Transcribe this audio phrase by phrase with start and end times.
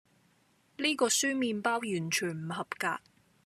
[0.77, 2.97] 呢個酸麵包完全唔合格